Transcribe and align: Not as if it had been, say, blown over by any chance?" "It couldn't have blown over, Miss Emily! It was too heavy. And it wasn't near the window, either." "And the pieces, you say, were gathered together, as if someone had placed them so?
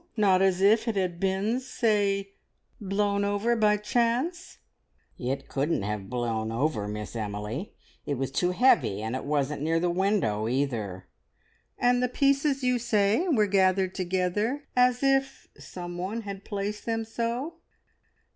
Not 0.17 0.41
as 0.41 0.61
if 0.61 0.87
it 0.87 0.95
had 0.95 1.19
been, 1.19 1.59
say, 1.59 2.31
blown 2.79 3.23
over 3.23 3.55
by 3.55 3.73
any 3.73 3.83
chance?" 3.83 4.57
"It 5.19 5.47
couldn't 5.47 5.83
have 5.83 6.09
blown 6.09 6.51
over, 6.51 6.87
Miss 6.87 7.15
Emily! 7.15 7.75
It 8.07 8.15
was 8.15 8.31
too 8.31 8.49
heavy. 8.49 9.03
And 9.03 9.15
it 9.15 9.25
wasn't 9.25 9.61
near 9.61 9.79
the 9.79 9.91
window, 9.91 10.47
either." 10.47 11.05
"And 11.77 12.01
the 12.01 12.09
pieces, 12.09 12.63
you 12.63 12.79
say, 12.79 13.27
were 13.27 13.45
gathered 13.45 13.93
together, 13.93 14.63
as 14.75 15.03
if 15.03 15.47
someone 15.59 16.21
had 16.21 16.45
placed 16.45 16.87
them 16.87 17.05
so? 17.05 17.57